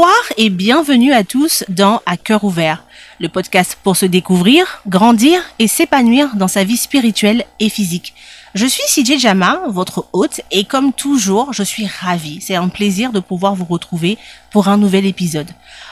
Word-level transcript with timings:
Bonsoir 0.00 0.32
et 0.38 0.48
bienvenue 0.48 1.12
à 1.12 1.24
tous 1.24 1.62
dans 1.68 2.00
À 2.06 2.16
cœur 2.16 2.44
ouvert, 2.44 2.84
le 3.18 3.28
podcast 3.28 3.76
pour 3.82 3.98
se 3.98 4.06
découvrir, 4.06 4.80
grandir 4.86 5.42
et 5.58 5.68
s'épanouir 5.68 6.36
dans 6.36 6.48
sa 6.48 6.64
vie 6.64 6.78
spirituelle 6.78 7.44
et 7.58 7.68
physique. 7.68 8.14
Je 8.54 8.64
suis 8.64 8.82
CJ 8.88 9.18
Jama, 9.18 9.60
votre 9.68 10.06
hôte, 10.14 10.40
et 10.50 10.64
comme 10.64 10.94
toujours, 10.94 11.52
je 11.52 11.62
suis 11.62 11.86
ravie. 11.86 12.40
C'est 12.40 12.54
un 12.54 12.68
plaisir 12.68 13.12
de 13.12 13.20
pouvoir 13.20 13.54
vous 13.54 13.66
retrouver 13.66 14.16
pour 14.50 14.68
un 14.68 14.78
nouvel 14.78 15.04
épisode. 15.04 15.50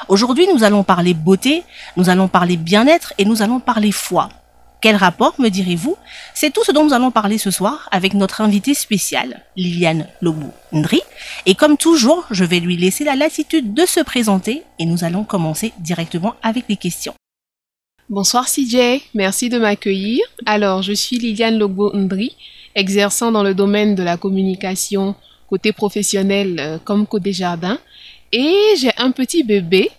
Aujourd'hui, 0.09 0.49
nous 0.55 0.65
allons 0.65 0.85
parler 0.85 1.13
beauté, 1.13 1.63
nous 1.99 2.09
allons 2.09 2.29
parler 2.29 2.57
bien-être 2.57 3.13
et 3.19 3.27
nous 3.27 3.43
allons 3.43 3.61
parler 3.61 3.93
foi. 3.93 4.31
Quel 4.81 4.95
rapport, 4.95 5.35
me 5.41 5.49
direz-vous? 5.49 5.97
C'est 6.35 6.53
tout 6.53 6.63
ce 6.63 6.71
dont 6.71 6.85
nous 6.85 6.93
allons 6.93 7.11
parler 7.11 7.37
ce 7.37 7.51
soir 7.51 7.89
avec 7.91 8.15
notre 8.15 8.41
invitée 8.41 8.75
spéciale, 8.75 9.43
Liliane 9.57 10.07
Lobo-Ndri. 10.21 11.01
Et 11.47 11.57
comme 11.57 11.77
toujours, 11.77 12.25
je 12.31 12.45
vais 12.45 12.61
lui 12.61 12.77
laisser 12.77 13.03
la 13.03 13.17
latitude 13.17 13.75
de 13.75 13.85
se 13.87 13.99
présenter 13.99 14.63
et 14.79 14.87
nous 14.87 15.03
allons 15.03 15.25
commencer 15.25 15.73
directement 15.81 16.37
avec 16.43 16.67
les 16.69 16.77
questions. 16.77 17.15
Bonsoir 18.09 18.47
CJ, 18.47 19.03
merci 19.15 19.49
de 19.49 19.59
m'accueillir. 19.59 20.21
Alors, 20.47 20.83
je 20.83 20.93
suis 20.93 21.19
Liliane 21.19 21.59
Lobo-Ndri, 21.59 22.37
exerçant 22.77 23.33
dans 23.33 23.43
le 23.43 23.55
domaine 23.55 23.97
de 23.97 24.05
la 24.05 24.17
communication 24.17 25.17
côté 25.49 25.73
professionnel 25.73 26.57
euh, 26.61 26.79
comme 26.85 27.07
côté 27.07 27.33
jardin. 27.33 27.79
Et 28.33 28.55
j'ai 28.79 28.93
un 28.97 29.11
petit 29.11 29.43
bébé 29.43 29.91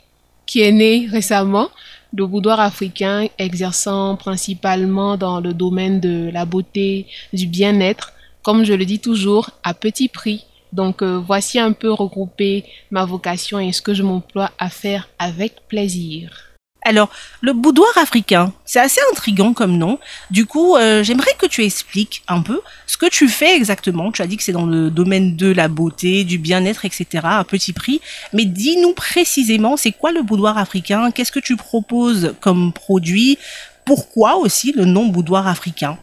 qui 0.45 0.61
est 0.61 0.71
né 0.71 1.08
récemment 1.11 1.69
de 2.13 2.23
boudoir 2.23 2.59
africain 2.59 3.27
exerçant 3.38 4.15
principalement 4.15 5.17
dans 5.17 5.39
le 5.39 5.53
domaine 5.53 5.99
de 5.99 6.29
la 6.31 6.45
beauté, 6.45 7.07
du 7.33 7.47
bien-être, 7.47 8.13
comme 8.43 8.63
je 8.63 8.73
le 8.73 8.85
dis 8.85 8.99
toujours, 8.99 9.52
à 9.63 9.73
petit 9.73 10.07
prix. 10.07 10.45
Donc 10.73 11.02
euh, 11.02 11.17
voici 11.17 11.59
un 11.59 11.71
peu 11.71 11.91
regroupé 11.91 12.65
ma 12.91 13.05
vocation 13.05 13.59
et 13.59 13.71
ce 13.71 13.81
que 13.81 13.93
je 13.93 14.03
m'emploie 14.03 14.52
à 14.59 14.69
faire 14.69 15.09
avec 15.17 15.67
plaisir. 15.67 16.48
Alors, 16.81 17.09
le 17.41 17.52
boudoir 17.52 17.89
africain, 17.97 18.53
c'est 18.63 18.80
assez 18.80 19.02
intriguant 19.11 19.53
comme 19.53 19.77
nom. 19.77 19.99
Du 20.31 20.45
coup, 20.45 20.75
euh, 20.75 21.03
j'aimerais 21.03 21.33
que 21.38 21.45
tu 21.45 21.63
expliques 21.63 22.23
un 22.27 22.41
peu 22.41 22.61
ce 22.88 22.97
que 22.97 23.08
tu 23.08 23.27
fais 23.27 23.55
exactement. 23.55 24.11
Tu 24.11 24.21
as 24.21 24.27
dit 24.27 24.38
que 24.38 24.44
c'est 24.44 24.53
dans 24.53 24.66
le 24.66 24.89
domaine 24.89 25.36
de 25.36 25.52
la 25.52 25.67
beauté, 25.67 26.23
du 26.23 26.38
bien-être, 26.38 26.86
etc., 26.86 27.05
à 27.23 27.44
petit 27.44 27.73
prix. 27.73 27.99
Mais 28.33 28.45
dis-nous 28.45 28.94
précisément, 28.94 29.75
c'est 29.75 29.91
quoi 29.91 30.11
le 30.11 30.21
boudoir 30.21 30.58
africain? 30.58 31.11
Qu'est-ce 31.11 31.33
que 31.33 31.39
tu 31.39 31.58
proposes 31.58 32.33
comme 32.39 32.71
produit? 32.71 33.38
Pourquoi 33.86 34.38
aussi 34.38 34.71
le 34.71 34.86
nom 34.86 35.08
boudoir 35.08 35.47
africain? 35.47 35.97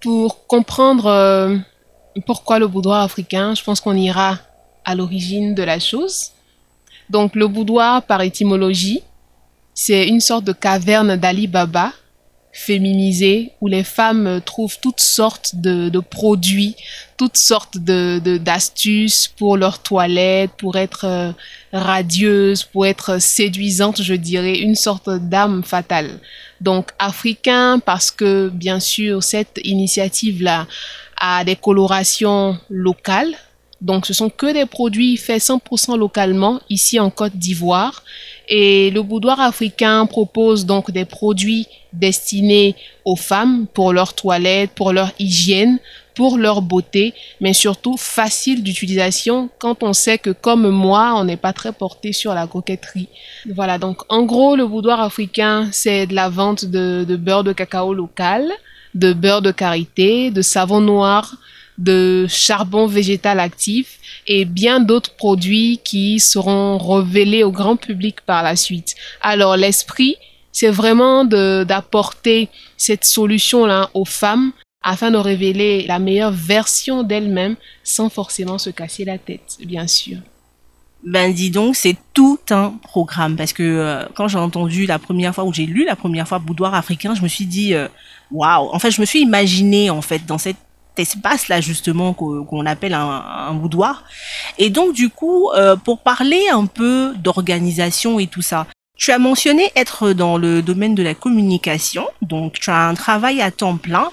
Pour 0.00 0.46
comprendre 0.46 1.06
euh, 1.06 1.56
pourquoi 2.26 2.60
le 2.60 2.68
boudoir 2.68 3.02
africain, 3.02 3.54
je 3.54 3.64
pense 3.64 3.80
qu'on 3.80 3.96
ira 3.96 4.38
à 4.84 4.94
l'origine 4.94 5.54
de 5.54 5.64
la 5.64 5.80
chose. 5.80 6.30
Donc, 7.10 7.34
le 7.34 7.48
boudoir, 7.48 8.02
par 8.02 8.20
étymologie, 8.20 9.02
c'est 9.78 10.08
une 10.08 10.20
sorte 10.20 10.44
de 10.44 10.54
caverne 10.54 11.16
d'Ali 11.16 11.46
Baba 11.46 11.92
féminisée 12.50 13.52
où 13.60 13.68
les 13.68 13.84
femmes 13.84 14.40
trouvent 14.42 14.78
toutes 14.80 15.00
sortes 15.00 15.54
de, 15.54 16.00
produits, 16.00 16.74
toutes 17.18 17.36
sortes 17.36 17.76
de 17.76 18.38
d'astuces 18.38 19.28
pour 19.28 19.58
leur 19.58 19.80
toilette, 19.80 20.52
pour 20.56 20.76
être 20.76 21.04
euh, 21.04 21.32
radieuse, 21.74 22.64
pour 22.64 22.86
être 22.86 23.20
séduisante, 23.20 24.00
je 24.02 24.14
dirais, 24.14 24.58
une 24.58 24.76
sorte 24.76 25.10
d'âme 25.10 25.62
fatale. 25.62 26.20
Donc 26.62 26.92
africain 26.98 27.78
parce 27.78 28.10
que 28.10 28.48
bien 28.48 28.80
sûr 28.80 29.22
cette 29.22 29.60
initiative 29.62 30.42
là 30.42 30.66
a 31.20 31.44
des 31.44 31.56
colorations 31.56 32.58
locales. 32.70 33.36
Donc 33.80 34.06
ce 34.06 34.14
sont 34.14 34.30
que 34.30 34.52
des 34.52 34.64
produits 34.64 35.16
faits 35.16 35.42
100% 35.42 35.98
localement 35.98 36.60
ici 36.70 36.98
en 36.98 37.10
Côte 37.10 37.36
d'Ivoire 37.36 38.02
et 38.48 38.90
le 38.90 39.02
boudoir 39.02 39.40
africain 39.40 40.06
propose 40.06 40.64
donc 40.64 40.90
des 40.90 41.04
produits 41.04 41.66
destinés 41.92 42.74
aux 43.04 43.16
femmes 43.16 43.66
pour 43.72 43.92
leur 43.92 44.14
toilette, 44.14 44.70
pour 44.70 44.92
leur 44.92 45.12
hygiène, 45.18 45.78
pour 46.14 46.38
leur 46.38 46.62
beauté, 46.62 47.12
mais 47.40 47.52
surtout 47.52 47.96
facile 47.98 48.62
d'utilisation 48.62 49.50
quand 49.58 49.82
on 49.82 49.92
sait 49.92 50.16
que 50.16 50.30
comme 50.30 50.68
moi, 50.70 51.14
on 51.16 51.24
n'est 51.24 51.36
pas 51.36 51.52
très 51.52 51.72
porté 51.72 52.12
sur 52.14 52.32
la 52.32 52.46
coquetterie. 52.46 53.08
Voilà, 53.54 53.76
donc 53.76 53.98
en 54.08 54.22
gros, 54.22 54.56
le 54.56 54.66
boudoir 54.66 55.00
africain, 55.00 55.68
c'est 55.72 56.06
de 56.06 56.14
la 56.14 56.30
vente 56.30 56.64
de, 56.64 57.04
de 57.06 57.16
beurre 57.16 57.44
de 57.44 57.52
cacao 57.52 57.92
local, 57.92 58.50
de 58.94 59.12
beurre 59.12 59.42
de 59.42 59.52
karité, 59.52 60.30
de 60.30 60.40
savon 60.40 60.80
noir, 60.80 61.36
de 61.78 62.26
charbon 62.28 62.86
végétal 62.86 63.40
actif 63.40 63.98
et 64.26 64.44
bien 64.44 64.80
d'autres 64.80 65.14
produits 65.14 65.80
qui 65.84 66.20
seront 66.20 66.78
révélés 66.78 67.44
au 67.44 67.52
grand 67.52 67.76
public 67.76 68.20
par 68.22 68.42
la 68.42 68.56
suite. 68.56 68.94
Alors 69.20 69.56
l'esprit, 69.56 70.16
c'est 70.52 70.70
vraiment 70.70 71.24
d'apporter 71.24 72.48
cette 72.76 73.04
solution-là 73.04 73.90
aux 73.94 74.06
femmes 74.06 74.52
afin 74.82 75.10
de 75.10 75.18
révéler 75.18 75.84
la 75.86 75.98
meilleure 75.98 76.30
version 76.30 77.02
d'elles-mêmes 77.02 77.56
sans 77.82 78.08
forcément 78.08 78.56
se 78.56 78.70
casser 78.70 79.04
la 79.04 79.18
tête, 79.18 79.58
bien 79.64 79.86
sûr. 79.86 80.18
Ben 81.04 81.32
dis 81.32 81.50
donc, 81.50 81.76
c'est 81.76 81.96
tout 82.14 82.38
un 82.50 82.70
programme 82.82 83.36
parce 83.36 83.52
que 83.52 83.62
euh, 83.62 84.04
quand 84.14 84.28
j'ai 84.28 84.38
entendu 84.38 84.86
la 84.86 84.98
première 84.98 85.34
fois 85.34 85.44
ou 85.44 85.52
j'ai 85.52 85.66
lu 85.66 85.84
la 85.84 85.94
première 85.94 86.26
fois 86.26 86.38
Boudoir 86.38 86.74
africain, 86.74 87.14
je 87.14 87.22
me 87.22 87.28
suis 87.28 87.46
dit 87.46 87.74
euh, 87.74 87.86
waouh. 88.30 88.68
En 88.72 88.78
fait, 88.78 88.90
je 88.90 89.00
me 89.00 89.06
suis 89.06 89.20
imaginé 89.20 89.90
en 89.90 90.02
fait 90.02 90.24
dans 90.26 90.38
cette 90.38 90.56
espace 90.98 91.48
là 91.48 91.60
justement 91.60 92.12
qu'on 92.12 92.66
appelle 92.66 92.94
un, 92.94 93.54
boudoir. 93.54 94.04
Et 94.58 94.70
donc 94.70 94.94
du 94.94 95.08
coup, 95.08 95.50
euh, 95.50 95.76
pour 95.76 96.00
parler 96.00 96.42
un 96.52 96.66
peu 96.66 97.14
d'organisation 97.16 98.18
et 98.18 98.26
tout 98.26 98.42
ça, 98.42 98.66
tu 98.96 99.12
as 99.12 99.18
mentionné 99.18 99.70
être 99.76 100.12
dans 100.12 100.38
le 100.38 100.62
domaine 100.62 100.94
de 100.94 101.02
la 101.02 101.14
communication, 101.14 102.06
donc 102.22 102.54
tu 102.54 102.70
as 102.70 102.88
un 102.88 102.94
travail 102.94 103.42
à 103.42 103.50
temps 103.50 103.76
plein 103.76 104.08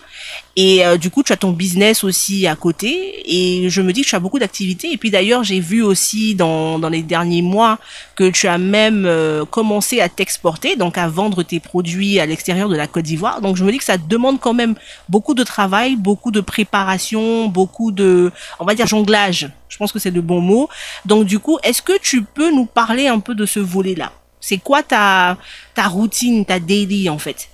et 0.57 0.85
euh, 0.85 0.97
du 0.97 1.09
coup 1.09 1.23
tu 1.23 1.31
as 1.31 1.37
ton 1.37 1.51
business 1.51 2.03
aussi 2.03 2.47
à 2.47 2.55
côté 2.55 3.23
et 3.25 3.69
je 3.69 3.81
me 3.81 3.93
dis 3.93 4.01
que 4.01 4.09
tu 4.09 4.15
as 4.15 4.19
beaucoup 4.19 4.39
d'activités 4.39 4.91
et 4.91 4.97
puis 4.97 5.09
d'ailleurs 5.09 5.43
j'ai 5.43 5.61
vu 5.61 5.81
aussi 5.81 6.35
dans, 6.35 6.79
dans 6.79 6.89
les 6.89 7.01
derniers 7.01 7.41
mois 7.41 7.79
que 8.15 8.29
tu 8.29 8.47
as 8.47 8.57
même 8.57 9.05
euh, 9.05 9.45
commencé 9.45 10.01
à 10.01 10.09
t'exporter, 10.09 10.75
donc 10.75 10.97
à 10.97 11.07
vendre 11.07 11.43
tes 11.43 11.61
produits 11.61 12.19
à 12.19 12.25
l'extérieur 12.25 12.67
de 12.67 12.75
la 12.75 12.87
Côte 12.87 13.05
d'Ivoire. 13.05 13.39
Donc 13.39 13.55
je 13.55 13.63
me 13.63 13.71
dis 13.71 13.77
que 13.77 13.85
ça 13.85 13.97
demande 13.97 14.41
quand 14.41 14.53
même 14.53 14.75
beaucoup 15.07 15.33
de 15.33 15.43
travail, 15.43 15.95
beaucoup 15.95 16.31
de 16.31 16.41
préparation, 16.41 17.47
beaucoup 17.47 17.91
de, 17.91 18.31
on 18.59 18.65
va 18.65 18.75
dire 18.75 18.85
jonglage. 18.87 19.49
Je 19.69 19.77
pense 19.77 19.93
que 19.93 19.99
c'est 19.99 20.11
le 20.11 20.21
bon 20.21 20.41
mot. 20.41 20.67
Donc 21.05 21.25
du 21.25 21.39
coup, 21.39 21.57
est-ce 21.63 21.81
que 21.81 21.97
tu 21.99 22.21
peux 22.21 22.51
nous 22.51 22.65
parler 22.65 23.07
un 23.07 23.19
peu 23.19 23.33
de 23.33 23.45
ce 23.45 23.59
volet-là? 23.59 24.11
C'est 24.43 24.57
quoi 24.57 24.83
ta, 24.83 25.37
ta 25.73 25.87
routine, 25.87 26.43
ta 26.43 26.59
daily 26.59 27.07
en 27.07 27.17
fait? 27.17 27.49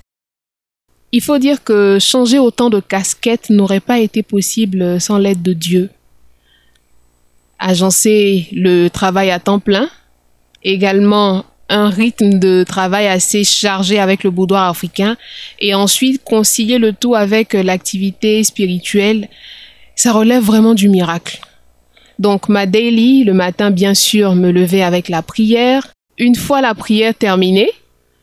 Il 1.11 1.21
faut 1.21 1.37
dire 1.37 1.63
que 1.63 1.99
changer 1.99 2.39
autant 2.39 2.71
de 2.71 2.79
casquettes 2.79 3.51
n'aurait 3.51 3.79
pas 3.79 3.99
été 3.99 4.23
possible 4.23 4.99
sans 4.99 5.19
l'aide 5.19 5.43
de 5.43 5.53
Dieu. 5.53 5.91
Agencer 7.59 8.47
le 8.51 8.87
travail 8.87 9.29
à 9.29 9.39
temps 9.39 9.59
plein, 9.59 9.87
également 10.63 11.45
un 11.69 11.89
rythme 11.89 12.39
de 12.39 12.63
travail 12.67 13.05
assez 13.05 13.43
chargé 13.43 13.99
avec 13.99 14.23
le 14.23 14.31
boudoir 14.31 14.67
africain 14.67 15.15
et 15.59 15.75
ensuite 15.75 16.23
concilier 16.23 16.79
le 16.79 16.93
tout 16.93 17.13
avec 17.13 17.53
l'activité 17.53 18.43
spirituelle, 18.43 19.29
ça 19.95 20.11
relève 20.11 20.43
vraiment 20.43 20.73
du 20.73 20.89
miracle. 20.89 21.39
Donc 22.17 22.49
ma 22.49 22.65
daily, 22.65 23.23
le 23.25 23.33
matin 23.33 23.69
bien 23.69 23.93
sûr, 23.93 24.33
me 24.33 24.49
lever 24.49 24.81
avec 24.81 25.07
la 25.07 25.21
prière, 25.21 25.87
une 26.19 26.35
fois 26.35 26.61
la 26.61 26.75
prière 26.75 27.15
terminée, 27.15 27.71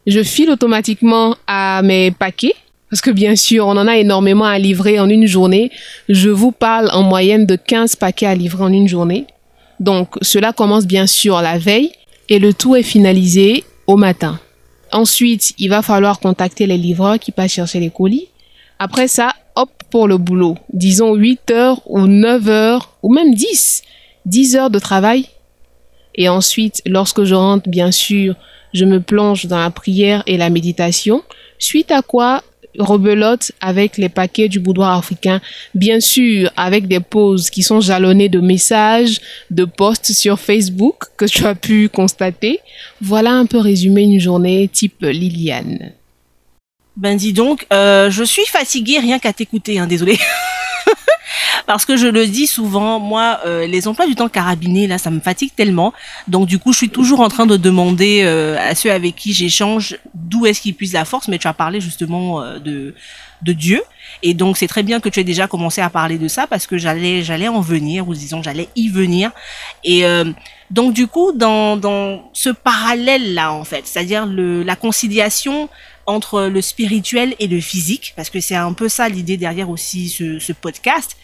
je 0.06 0.22
file 0.22 0.50
automatiquement 0.50 1.34
à 1.46 1.80
mes 1.82 2.10
paquets. 2.12 2.54
Parce 2.90 3.00
que 3.00 3.10
bien 3.10 3.34
sûr, 3.34 3.66
on 3.66 3.76
en 3.76 3.88
a 3.88 3.96
énormément 3.96 4.44
à 4.44 4.58
livrer 4.58 5.00
en 5.00 5.08
une 5.08 5.26
journée. 5.26 5.72
Je 6.08 6.28
vous 6.28 6.52
parle 6.52 6.88
en 6.92 7.02
moyenne 7.02 7.44
de 7.44 7.56
15 7.56 7.96
paquets 7.96 8.26
à 8.26 8.34
livrer 8.36 8.62
en 8.62 8.72
une 8.72 8.86
journée. 8.86 9.26
Donc 9.80 10.14
cela 10.22 10.52
commence 10.52 10.86
bien 10.86 11.08
sûr 11.08 11.40
la 11.40 11.58
veille 11.58 11.90
et 12.28 12.38
le 12.38 12.54
tout 12.54 12.76
est 12.76 12.84
finalisé 12.84 13.64
au 13.88 13.96
matin. 13.96 14.38
Ensuite, 14.92 15.52
il 15.58 15.68
va 15.68 15.82
falloir 15.82 16.20
contacter 16.20 16.66
les 16.66 16.78
livreurs 16.78 17.18
qui 17.18 17.32
passent 17.32 17.52
chercher 17.52 17.80
les 17.80 17.90
colis. 17.90 18.28
Après 18.78 19.08
ça, 19.08 19.32
hop 19.56 19.70
pour 19.90 20.06
le 20.06 20.16
boulot. 20.16 20.56
Disons 20.72 21.14
8 21.14 21.50
heures 21.50 21.80
ou 21.86 22.06
9 22.06 22.48
heures 22.48 22.96
ou 23.02 23.12
même 23.12 23.34
10. 23.34 23.82
10 24.26 24.56
heures 24.56 24.70
de 24.70 24.78
travail 24.78 25.26
et 26.16 26.28
ensuite, 26.28 26.82
lorsque 26.86 27.24
je 27.24 27.34
rentre, 27.34 27.68
bien 27.68 27.90
sûr, 27.90 28.34
je 28.72 28.84
me 28.84 29.00
plonge 29.00 29.46
dans 29.46 29.58
la 29.58 29.70
prière 29.70 30.22
et 30.26 30.36
la 30.36 30.50
méditation, 30.50 31.22
suite 31.58 31.90
à 31.90 32.02
quoi 32.02 32.42
rebelote 32.78 33.52
avec 33.60 33.96
les 33.96 34.08
paquets 34.08 34.48
du 34.48 34.60
boudoir 34.60 34.96
africain, 34.98 35.40
bien 35.74 36.00
sûr 36.00 36.50
avec 36.56 36.88
des 36.88 37.00
pauses 37.00 37.50
qui 37.50 37.62
sont 37.62 37.80
jalonnées 37.80 38.28
de 38.28 38.40
messages, 38.40 39.20
de 39.50 39.64
posts 39.64 40.12
sur 40.12 40.38
Facebook 40.38 41.04
que 41.16 41.24
tu 41.24 41.44
as 41.46 41.54
pu 41.54 41.88
constater. 41.88 42.60
Voilà 43.00 43.32
un 43.32 43.46
peu 43.46 43.58
résumé 43.58 44.02
une 44.02 44.20
journée 44.20 44.68
type 44.72 45.00
Liliane. 45.00 45.92
Ben 46.96 47.16
dis 47.16 47.32
donc, 47.32 47.66
euh, 47.72 48.10
je 48.10 48.24
suis 48.24 48.46
fatiguée 48.46 48.98
rien 48.98 49.18
qu'à 49.18 49.32
t'écouter, 49.32 49.78
hein, 49.78 49.86
désolé. 49.86 50.18
parce 51.66 51.84
que 51.84 51.96
je 51.96 52.06
le 52.06 52.26
dis 52.26 52.46
souvent, 52.46 52.98
moi, 52.98 53.40
euh, 53.46 53.66
les 53.66 53.88
emplois 53.88 54.06
du 54.06 54.14
temps 54.14 54.28
carabinés, 54.28 54.86
là, 54.86 54.98
ça 54.98 55.10
me 55.10 55.20
fatigue 55.20 55.52
tellement. 55.54 55.92
Donc, 56.28 56.46
du 56.46 56.58
coup, 56.58 56.72
je 56.72 56.78
suis 56.78 56.88
toujours 56.88 57.20
en 57.20 57.28
train 57.28 57.46
de 57.46 57.56
demander 57.56 58.22
euh, 58.24 58.56
à 58.58 58.74
ceux 58.74 58.90
avec 58.90 59.16
qui 59.16 59.32
j'échange 59.32 59.98
d'où 60.14 60.46
est-ce 60.46 60.60
qu'ils 60.60 60.74
puissent 60.74 60.92
la 60.92 61.04
force. 61.04 61.28
Mais 61.28 61.38
tu 61.38 61.48
as 61.48 61.54
parlé 61.54 61.80
justement 61.80 62.42
euh, 62.42 62.58
de 62.58 62.94
de 63.42 63.52
Dieu. 63.52 63.82
Et 64.22 64.32
donc, 64.32 64.56
c'est 64.56 64.66
très 64.66 64.82
bien 64.82 64.98
que 64.98 65.10
tu 65.10 65.20
aies 65.20 65.24
déjà 65.24 65.46
commencé 65.46 65.82
à 65.82 65.90
parler 65.90 66.16
de 66.16 66.26
ça 66.26 66.46
parce 66.46 66.66
que 66.66 66.78
j'allais, 66.78 67.22
j'allais 67.22 67.48
en 67.48 67.60
venir, 67.60 68.08
ou 68.08 68.14
disons, 68.14 68.42
j'allais 68.42 68.70
y 68.74 68.88
venir. 68.88 69.30
Et 69.84 70.04
donc, 70.70 70.94
du 70.94 71.06
coup, 71.06 71.32
dans, 71.32 71.76
dans 71.76 72.30
ce 72.32 72.48
parallèle-là, 72.48 73.52
en 73.52 73.64
fait, 73.64 73.86
c'est-à-dire 73.86 74.24
le, 74.24 74.62
la 74.62 74.74
conciliation 74.74 75.68
entre 76.06 76.42
le 76.42 76.62
spirituel 76.62 77.34
et 77.38 77.46
le 77.46 77.60
physique, 77.60 78.12
parce 78.16 78.30
que 78.30 78.40
c'est 78.40 78.54
un 78.54 78.72
peu 78.72 78.88
ça 78.88 79.08
l'idée 79.08 79.36
derrière 79.36 79.70
aussi 79.70 80.08
ce, 80.08 80.38
ce 80.38 80.52
podcast. 80.52 81.16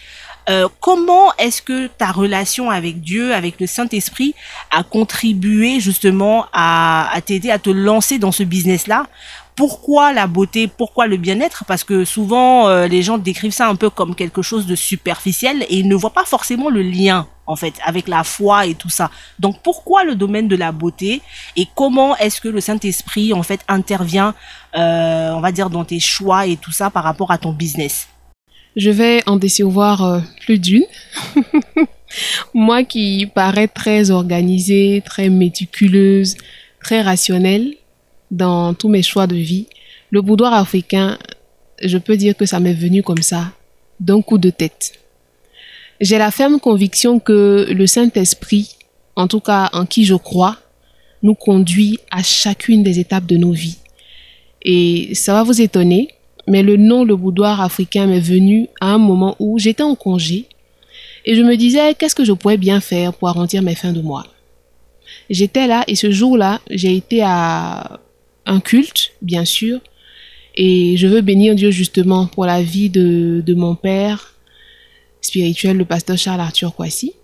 Euh, 0.50 0.68
comment 0.80 1.32
est-ce 1.38 1.62
que 1.62 1.86
ta 1.86 2.10
relation 2.10 2.70
avec 2.70 3.00
Dieu, 3.00 3.32
avec 3.32 3.60
le 3.60 3.66
Saint-Esprit, 3.66 4.34
a 4.70 4.82
contribué 4.82 5.78
justement 5.78 6.46
à, 6.52 7.08
à 7.12 7.20
t'aider 7.20 7.50
à 7.50 7.58
te 7.58 7.70
lancer 7.70 8.18
dans 8.18 8.32
ce 8.32 8.42
business-là? 8.42 9.06
Pourquoi 9.54 10.12
la 10.12 10.26
beauté, 10.26 10.66
pourquoi 10.66 11.06
le 11.06 11.16
bien-être? 11.16 11.64
Parce 11.66 11.84
que 11.84 12.04
souvent, 12.04 12.68
euh, 12.68 12.88
les 12.88 13.02
gens 13.02 13.18
décrivent 13.18 13.52
ça 13.52 13.68
un 13.68 13.76
peu 13.76 13.90
comme 13.90 14.14
quelque 14.14 14.42
chose 14.42 14.66
de 14.66 14.74
superficiel 14.74 15.62
et 15.68 15.76
ils 15.76 15.88
ne 15.88 15.94
voient 15.94 16.10
pas 16.10 16.24
forcément 16.24 16.70
le 16.70 16.82
lien, 16.82 17.28
en 17.52 17.56
fait, 17.56 17.74
avec 17.84 18.08
la 18.08 18.24
foi 18.24 18.66
et 18.66 18.74
tout 18.74 18.88
ça. 18.88 19.10
Donc, 19.38 19.62
pourquoi 19.62 20.04
le 20.04 20.14
domaine 20.14 20.48
de 20.48 20.56
la 20.56 20.72
beauté 20.72 21.20
et 21.56 21.66
comment 21.74 22.16
est-ce 22.16 22.40
que 22.40 22.48
le 22.48 22.60
Saint-Esprit, 22.60 23.32
en 23.32 23.42
fait, 23.42 23.60
intervient, 23.68 24.34
euh, 24.74 25.32
on 25.32 25.40
va 25.40 25.52
dire, 25.52 25.70
dans 25.70 25.84
tes 25.84 26.00
choix 26.00 26.46
et 26.46 26.56
tout 26.56 26.72
ça 26.72 26.90
par 26.90 27.04
rapport 27.04 27.30
à 27.30 27.38
ton 27.38 27.52
business? 27.52 28.08
Je 28.74 28.90
vais 28.90 29.22
en 29.26 29.36
décevoir 29.36 30.02
euh, 30.02 30.20
plus 30.40 30.58
d'une. 30.58 30.84
Moi 32.54 32.84
qui 32.84 33.26
parais 33.26 33.68
très 33.68 34.10
organisée, 34.10 35.02
très 35.04 35.28
méticuleuse, 35.28 36.36
très 36.82 37.02
rationnelle, 37.02 37.74
dans 38.30 38.72
tous 38.74 38.88
mes 38.88 39.02
choix 39.02 39.26
de 39.26 39.36
vie, 39.36 39.66
le 40.10 40.22
boudoir 40.22 40.54
africain, 40.54 41.18
je 41.82 41.98
peux 41.98 42.16
dire 42.16 42.36
que 42.36 42.46
ça 42.46 42.60
m'est 42.60 42.74
venu 42.74 43.02
comme 43.02 43.22
ça, 43.22 43.52
d'un 44.00 44.22
coup 44.22 44.38
de 44.38 44.50
tête. 44.50 45.01
J'ai 46.02 46.18
la 46.18 46.32
ferme 46.32 46.58
conviction 46.58 47.20
que 47.20 47.68
le 47.70 47.86
Saint-Esprit, 47.86 48.74
en 49.14 49.28
tout 49.28 49.38
cas 49.38 49.70
en 49.72 49.86
qui 49.86 50.04
je 50.04 50.16
crois, 50.16 50.58
nous 51.22 51.36
conduit 51.36 52.00
à 52.10 52.24
chacune 52.24 52.82
des 52.82 52.98
étapes 52.98 53.26
de 53.26 53.36
nos 53.36 53.52
vies. 53.52 53.78
Et 54.62 55.14
ça 55.14 55.32
va 55.32 55.44
vous 55.44 55.60
étonner, 55.60 56.08
mais 56.48 56.64
le 56.64 56.76
nom 56.76 57.04
le 57.04 57.14
boudoir 57.14 57.60
africain 57.60 58.08
m'est 58.08 58.18
venu 58.18 58.66
à 58.80 58.88
un 58.88 58.98
moment 58.98 59.36
où 59.38 59.60
j'étais 59.60 59.84
en 59.84 59.94
congé 59.94 60.48
et 61.24 61.36
je 61.36 61.42
me 61.42 61.56
disais 61.56 61.94
qu'est-ce 61.94 62.16
que 62.16 62.24
je 62.24 62.32
pourrais 62.32 62.56
bien 62.56 62.80
faire 62.80 63.14
pour 63.14 63.28
arrondir 63.28 63.62
mes 63.62 63.76
fins 63.76 63.92
de 63.92 64.02
mois? 64.02 64.26
J'étais 65.30 65.68
là 65.68 65.84
et 65.86 65.94
ce 65.94 66.10
jour-là, 66.10 66.60
j'ai 66.68 66.96
été 66.96 67.22
à 67.22 68.00
un 68.46 68.58
culte, 68.58 69.12
bien 69.22 69.44
sûr. 69.44 69.78
Et 70.56 70.96
je 70.96 71.06
veux 71.06 71.20
bénir 71.20 71.54
Dieu 71.54 71.70
justement 71.70 72.26
pour 72.26 72.44
la 72.44 72.60
vie 72.60 72.90
de, 72.90 73.40
de 73.46 73.54
mon 73.54 73.76
père 73.76 74.31
spirituel, 75.22 75.78
le 75.78 75.86
pasteur 75.86 76.18
Charles 76.18 76.40
Arthur 76.40 76.74
Kwasi. 76.74 77.14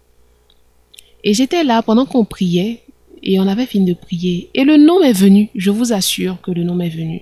Et 1.24 1.34
j'étais 1.34 1.64
là 1.64 1.82
pendant 1.82 2.06
qu'on 2.06 2.24
priait 2.24 2.80
et 3.22 3.38
on 3.38 3.46
avait 3.46 3.66
fini 3.66 3.84
de 3.90 3.94
prier. 3.94 4.48
Et 4.54 4.64
le 4.64 4.76
nom 4.76 5.02
est 5.02 5.12
venu, 5.12 5.50
je 5.54 5.70
vous 5.70 5.92
assure 5.92 6.40
que 6.40 6.50
le 6.50 6.64
nom 6.64 6.80
est 6.80 6.88
venu. 6.88 7.20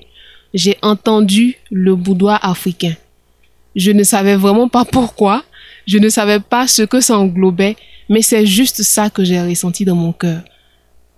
J'ai 0.55 0.77
entendu 0.83 1.57
le 1.71 1.97
boudoir 1.97 2.39
africain. 2.45 2.95
Je 3.75 3.91
ne 3.91 4.05
savais 4.05 4.37
vraiment 4.37 4.69
pas 4.69 4.85
pourquoi, 4.85 5.45
je 5.87 5.99
ne 5.99 6.09
savais 6.09 6.41
pas 6.41 6.69
ce 6.69 6.83
que 6.83 7.01
ça 7.01 7.19
englobait, 7.19 7.77
mais 8.09 8.23
c'est 8.23 8.47
juste 8.47 8.83
ça 8.83 9.11
que 9.11 9.25
j'ai 9.25 9.41
ressenti 9.41 9.85
dans 9.85 9.97
mon 9.97 10.13
cœur. 10.13 10.43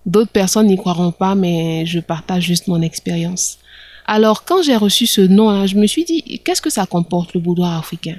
D'autres 0.05 0.31
personnes 0.31 0.67
n'y 0.67 0.77
croiront 0.77 1.11
pas, 1.11 1.35
mais 1.35 1.85
je 1.85 1.99
partage 1.99 2.43
juste 2.43 2.67
mon 2.67 2.81
expérience. 2.81 3.59
Alors, 4.05 4.43
quand 4.43 4.63
j'ai 4.63 4.75
reçu 4.75 5.05
ce 5.05 5.21
nom-là, 5.21 5.67
je 5.67 5.75
me 5.75 5.85
suis 5.85 6.03
dit, 6.03 6.41
qu'est-ce 6.43 6.61
que 6.61 6.71
ça 6.71 6.85
comporte, 6.85 7.33
le 7.33 7.39
boudoir 7.39 7.77
africain? 7.77 8.17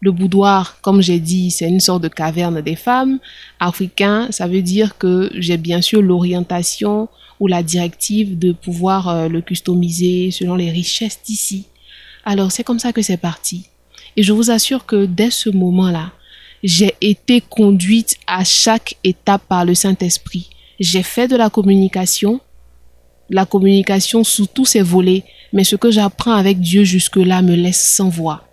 Le 0.00 0.12
boudoir, 0.12 0.78
comme 0.82 1.00
j'ai 1.00 1.18
dit, 1.18 1.50
c'est 1.50 1.68
une 1.68 1.80
sorte 1.80 2.02
de 2.02 2.08
caverne 2.08 2.60
des 2.60 2.76
femmes. 2.76 3.18
Africain, 3.60 4.28
ça 4.30 4.46
veut 4.46 4.62
dire 4.62 4.98
que 4.98 5.30
j'ai 5.34 5.56
bien 5.56 5.80
sûr 5.80 6.02
l'orientation 6.02 7.08
ou 7.40 7.46
la 7.46 7.62
directive 7.62 8.38
de 8.38 8.52
pouvoir 8.52 9.08
euh, 9.08 9.28
le 9.28 9.40
customiser 9.40 10.30
selon 10.30 10.54
les 10.54 10.70
richesses 10.70 11.20
d'ici. 11.24 11.66
Alors, 12.24 12.52
c'est 12.52 12.64
comme 12.64 12.78
ça 12.78 12.92
que 12.92 13.02
c'est 13.02 13.16
parti. 13.16 13.68
Et 14.16 14.22
je 14.22 14.32
vous 14.32 14.50
assure 14.50 14.86
que 14.86 15.06
dès 15.06 15.30
ce 15.30 15.50
moment-là, 15.50 16.12
j'ai 16.62 16.94
été 17.00 17.40
conduite 17.40 18.16
à 18.26 18.44
chaque 18.44 18.96
étape 19.04 19.42
par 19.48 19.64
le 19.64 19.74
Saint-Esprit 19.74 20.50
j'ai 20.78 21.02
fait 21.02 21.28
de 21.28 21.36
la 21.36 21.50
communication, 21.50 22.40
la 23.30 23.46
communication 23.46 24.24
sous 24.24 24.46
tous 24.46 24.64
ses 24.64 24.82
volets, 24.82 25.24
mais 25.52 25.64
ce 25.64 25.76
que 25.76 25.90
j'apprends 25.90 26.34
avec 26.34 26.60
Dieu 26.60 26.84
jusque-là 26.84 27.42
me 27.42 27.54
laisse 27.54 27.94
sans 27.96 28.08
voix. 28.08 28.45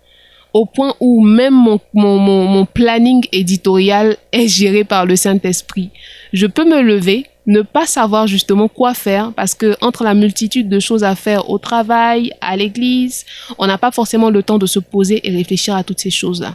Au 0.54 0.66
point 0.66 0.94
où 1.00 1.22
même 1.22 1.52
mon, 1.52 1.80
mon, 1.92 2.18
mon, 2.18 2.64
planning 2.64 3.26
éditorial 3.32 4.16
est 4.32 4.48
géré 4.48 4.84
par 4.84 5.04
le 5.04 5.16
Saint-Esprit. 5.16 5.90
Je 6.32 6.46
peux 6.46 6.64
me 6.64 6.80
lever, 6.80 7.26
ne 7.46 7.62
pas 7.62 7.86
savoir 7.86 8.28
justement 8.28 8.68
quoi 8.68 8.94
faire 8.94 9.32
parce 9.34 9.54
que 9.54 9.76
entre 9.80 10.04
la 10.04 10.14
multitude 10.14 10.68
de 10.68 10.78
choses 10.78 11.04
à 11.04 11.16
faire 11.16 11.50
au 11.50 11.58
travail, 11.58 12.32
à 12.40 12.56
l'église, 12.56 13.26
on 13.58 13.66
n'a 13.66 13.78
pas 13.78 13.90
forcément 13.90 14.30
le 14.30 14.44
temps 14.44 14.58
de 14.58 14.66
se 14.66 14.78
poser 14.78 15.20
et 15.28 15.36
réfléchir 15.36 15.74
à 15.74 15.82
toutes 15.82 16.00
ces 16.00 16.10
choses-là. 16.10 16.54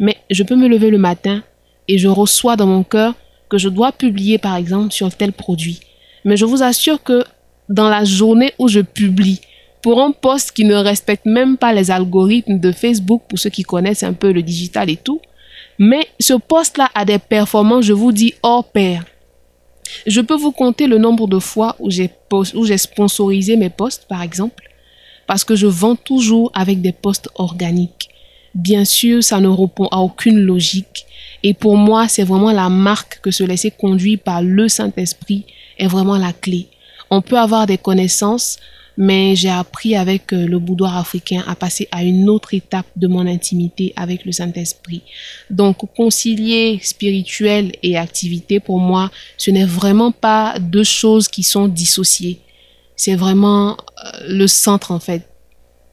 Mais 0.00 0.16
je 0.28 0.42
peux 0.42 0.56
me 0.56 0.68
lever 0.68 0.90
le 0.90 0.98
matin 0.98 1.42
et 1.88 1.98
je 1.98 2.08
reçois 2.08 2.56
dans 2.56 2.66
mon 2.66 2.82
cœur 2.82 3.14
que 3.48 3.58
je 3.58 3.68
dois 3.68 3.92
publier 3.92 4.38
par 4.38 4.56
exemple 4.56 4.92
sur 4.92 5.14
tel 5.14 5.32
produit. 5.32 5.80
Mais 6.24 6.36
je 6.36 6.44
vous 6.44 6.62
assure 6.64 7.02
que 7.02 7.24
dans 7.68 7.88
la 7.88 8.04
journée 8.04 8.52
où 8.58 8.68
je 8.68 8.80
publie, 8.80 9.40
pour 9.86 10.02
un 10.02 10.10
post 10.10 10.50
qui 10.50 10.64
ne 10.64 10.74
respecte 10.74 11.26
même 11.26 11.56
pas 11.56 11.72
les 11.72 11.92
algorithmes 11.92 12.58
de 12.58 12.72
Facebook, 12.72 13.22
pour 13.28 13.38
ceux 13.38 13.50
qui 13.50 13.62
connaissent 13.62 14.02
un 14.02 14.14
peu 14.14 14.32
le 14.32 14.42
digital 14.42 14.90
et 14.90 14.96
tout, 14.96 15.20
mais 15.78 16.08
ce 16.18 16.32
post-là 16.32 16.90
a 16.92 17.04
des 17.04 17.20
performances, 17.20 17.84
je 17.84 17.92
vous 17.92 18.10
dis, 18.10 18.34
hors 18.42 18.64
pair. 18.64 19.04
Je 20.04 20.20
peux 20.20 20.34
vous 20.34 20.50
compter 20.50 20.88
le 20.88 20.98
nombre 20.98 21.28
de 21.28 21.38
fois 21.38 21.76
où 21.78 21.88
j'ai, 21.88 22.10
où 22.32 22.64
j'ai 22.64 22.78
sponsorisé 22.78 23.56
mes 23.56 23.70
posts, 23.70 24.06
par 24.08 24.22
exemple, 24.22 24.68
parce 25.28 25.44
que 25.44 25.54
je 25.54 25.68
vends 25.68 25.94
toujours 25.94 26.50
avec 26.52 26.80
des 26.80 26.90
posts 26.90 27.28
organiques. 27.36 28.08
Bien 28.56 28.84
sûr, 28.84 29.22
ça 29.22 29.38
ne 29.38 29.46
répond 29.46 29.86
à 29.92 29.98
aucune 29.98 30.40
logique. 30.40 31.06
Et 31.44 31.54
pour 31.54 31.76
moi, 31.76 32.08
c'est 32.08 32.24
vraiment 32.24 32.50
la 32.50 32.68
marque 32.68 33.20
que 33.20 33.30
se 33.30 33.44
laisser 33.44 33.70
conduire 33.70 34.18
par 34.18 34.42
le 34.42 34.68
Saint-Esprit 34.68 35.44
est 35.78 35.86
vraiment 35.86 36.18
la 36.18 36.32
clé. 36.32 36.66
On 37.08 37.22
peut 37.22 37.38
avoir 37.38 37.68
des 37.68 37.78
connaissances, 37.78 38.58
mais 38.96 39.36
j'ai 39.36 39.50
appris 39.50 39.94
avec 39.94 40.32
euh, 40.32 40.46
le 40.46 40.58
boudoir 40.58 40.96
africain 40.96 41.44
à 41.46 41.54
passer 41.54 41.88
à 41.90 42.02
une 42.02 42.28
autre 42.28 42.54
étape 42.54 42.86
de 42.96 43.06
mon 43.06 43.26
intimité 43.26 43.92
avec 43.96 44.24
le 44.24 44.32
Saint-Esprit. 44.32 45.02
Donc, 45.50 45.78
concilier 45.94 46.80
spirituel 46.82 47.72
et 47.82 47.96
activité, 47.96 48.60
pour 48.60 48.78
moi, 48.78 49.10
ce 49.36 49.50
n'est 49.50 49.66
vraiment 49.66 50.12
pas 50.12 50.58
deux 50.58 50.84
choses 50.84 51.28
qui 51.28 51.42
sont 51.42 51.68
dissociées. 51.68 52.40
C'est 52.96 53.16
vraiment 53.16 53.72
euh, 53.72 54.10
le 54.28 54.46
centre, 54.46 54.90
en 54.90 55.00
fait. 55.00 55.28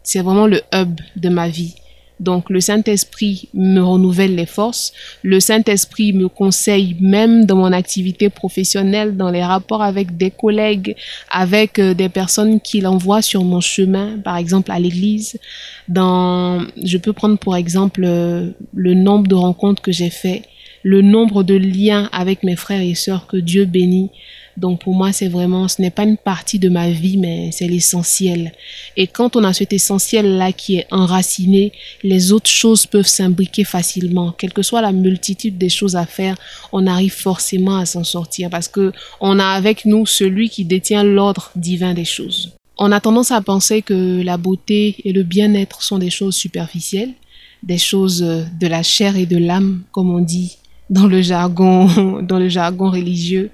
C'est 0.03 0.21
vraiment 0.21 0.47
le 0.47 0.61
hub 0.73 0.99
de 1.15 1.29
ma 1.29 1.49
vie. 1.49 1.75
Donc 2.19 2.49
le 2.49 2.61
Saint-Esprit 2.61 3.49
me 3.53 3.81
renouvelle 3.81 4.35
les 4.35 4.45
forces. 4.45 4.93
Le 5.23 5.39
Saint-Esprit 5.39 6.13
me 6.13 6.27
conseille 6.27 6.95
même 6.99 7.45
dans 7.45 7.55
mon 7.55 7.71
activité 7.71 8.29
professionnelle, 8.29 9.17
dans 9.17 9.29
les 9.29 9.43
rapports 9.43 9.81
avec 9.81 10.15
des 10.17 10.31
collègues, 10.31 10.95
avec 11.29 11.79
euh, 11.79 11.93
des 11.93 12.09
personnes 12.09 12.61
qu'il 12.61 12.87
envoie 12.87 13.21
sur 13.21 13.43
mon 13.43 13.61
chemin, 13.61 14.17
par 14.23 14.37
exemple 14.37 14.71
à 14.71 14.79
l'église. 14.79 15.39
Dans, 15.87 16.65
je 16.83 16.97
peux 16.97 17.13
prendre 17.13 17.37
pour 17.37 17.55
exemple 17.55 18.03
euh, 18.05 18.51
le 18.73 18.93
nombre 18.93 19.27
de 19.27 19.35
rencontres 19.35 19.81
que 19.81 19.91
j'ai 19.91 20.09
fait, 20.09 20.43
le 20.83 21.01
nombre 21.01 21.43
de 21.43 21.55
liens 21.55 22.09
avec 22.11 22.43
mes 22.43 22.55
frères 22.55 22.81
et 22.81 22.95
sœurs 22.95 23.27
que 23.27 23.37
Dieu 23.37 23.65
bénit 23.65 24.11
donc 24.57 24.81
pour 24.83 24.93
moi, 24.93 25.11
c'est 25.11 25.27
vraiment, 25.27 25.67
ce 25.67 25.81
n'est 25.81 25.89
pas 25.89 26.03
une 26.03 26.17
partie 26.17 26.59
de 26.59 26.69
ma 26.69 26.89
vie, 26.89 27.17
mais 27.17 27.51
c'est 27.51 27.67
l'essentiel. 27.67 28.51
Et 28.95 29.07
quand 29.07 29.35
on 29.35 29.43
a 29.43 29.53
cet 29.53 29.73
essentiel-là 29.73 30.51
qui 30.51 30.77
est 30.77 30.87
enraciné, 30.91 31.71
les 32.03 32.31
autres 32.31 32.49
choses 32.49 32.85
peuvent 32.85 33.07
s'imbriquer 33.07 33.63
facilement. 33.63 34.31
Quelle 34.31 34.53
que 34.53 34.61
soit 34.61 34.81
la 34.81 34.91
multitude 34.91 35.57
des 35.57 35.69
choses 35.69 35.95
à 35.95 36.05
faire, 36.05 36.37
on 36.71 36.85
arrive 36.85 37.13
forcément 37.13 37.77
à 37.77 37.85
s'en 37.85 38.03
sortir 38.03 38.49
parce 38.49 38.67
que 38.67 38.91
on 39.19 39.39
a 39.39 39.47
avec 39.47 39.85
nous 39.85 40.05
celui 40.05 40.49
qui 40.49 40.65
détient 40.65 41.03
l'ordre 41.03 41.51
divin 41.55 41.93
des 41.93 42.05
choses. 42.05 42.51
On 42.77 42.91
a 42.91 42.99
tendance 42.99 43.31
à 43.31 43.41
penser 43.41 43.81
que 43.81 44.21
la 44.21 44.37
beauté 44.37 44.95
et 45.03 45.13
le 45.13 45.23
bien-être 45.23 45.81
sont 45.81 45.99
des 45.99 46.09
choses 46.09 46.35
superficielles, 46.35 47.13
des 47.61 47.77
choses 47.77 48.19
de 48.19 48.67
la 48.67 48.83
chair 48.83 49.15
et 49.15 49.25
de 49.25 49.37
l'âme, 49.37 49.83
comme 49.91 50.13
on 50.13 50.19
dit 50.19 50.57
dans 50.89 51.07
le 51.07 51.21
jargon, 51.21 52.21
dans 52.21 52.39
le 52.39 52.49
jargon 52.49 52.89
religieux. 52.89 53.51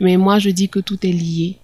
Mais 0.00 0.16
moi, 0.16 0.38
je 0.38 0.50
dis 0.50 0.68
que 0.68 0.80
tout 0.80 0.98
est 1.06 1.12
lié. 1.12 1.56